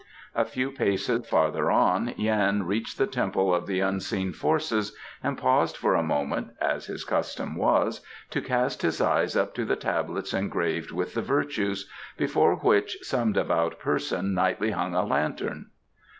[0.33, 5.77] A few paces farther on Yan reached the Temple of the Unseen Forces and paused
[5.77, 8.01] for a moment, as his custom was,
[8.31, 11.87] to cast his eyes up to the tablets engraved with The Virtues,
[12.17, 15.67] before which some devout person nightly hung a lantern.